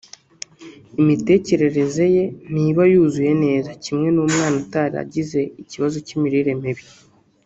[1.01, 6.85] imitekerereze ye ntibe yuzuye neza kimwe n'umwana utaragize ikibazo cy'imirire mibi